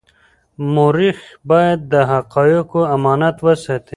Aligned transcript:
مورخ 0.73 1.19
باید 1.49 1.79
د 1.91 1.93
حقایقو 2.11 2.81
امانت 2.95 3.37
وساتي. 3.45 3.89